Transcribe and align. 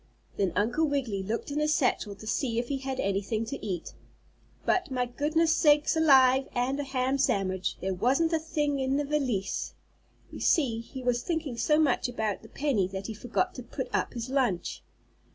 Then 0.35 0.51
Uncle 0.55 0.87
Wiggily 0.87 1.21
looked 1.21 1.51
in 1.51 1.59
his 1.59 1.75
satchel 1.75 2.15
to 2.15 2.25
see 2.25 2.57
if 2.57 2.69
he 2.69 2.79
had 2.79 2.99
anything 2.99 3.45
to 3.45 3.63
eat, 3.63 3.93
but 4.65 4.89
my 4.89 5.05
goodness 5.05 5.55
sakes 5.55 5.95
alive 5.95 6.47
and 6.55 6.79
a 6.79 6.83
ham 6.83 7.19
sandwich! 7.19 7.77
There 7.81 7.93
wasn't 7.93 8.33
a 8.33 8.39
thing 8.39 8.79
in 8.79 8.97
the 8.97 9.05
valise! 9.05 9.75
You 10.31 10.39
see 10.39 10.79
he 10.79 11.03
was 11.03 11.21
thinking 11.21 11.55
so 11.55 11.77
much 11.79 12.09
about 12.09 12.41
the 12.41 12.49
penny 12.49 12.87
that 12.87 13.05
he 13.05 13.13
forgot 13.13 13.53
to 13.53 13.61
put 13.61 13.93
up 13.93 14.15
his 14.15 14.27
lunch. 14.27 14.81